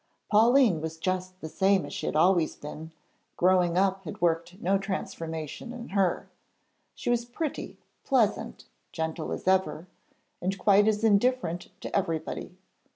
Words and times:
Pauline 0.31 0.81
was 0.81 0.97
just 0.97 1.39
the 1.41 1.47
same 1.47 1.85
as 1.85 1.93
she 1.93 2.07
had 2.07 2.15
always 2.15 2.55
been; 2.55 2.91
'growing 3.37 3.77
up' 3.77 4.03
had 4.03 4.19
worked 4.19 4.59
no 4.59 4.79
transformation 4.79 5.71
in 5.71 5.89
her. 5.89 6.27
She 6.95 7.11
was 7.11 7.23
pretty, 7.23 7.77
pleasant, 8.03 8.63
gentle 8.91 9.31
as 9.31 9.47
ever, 9.47 9.85
and 10.41 10.57
quite 10.57 10.87
as 10.87 11.03
indifferent 11.03 11.69
to 11.81 11.95
everybody. 11.95 12.57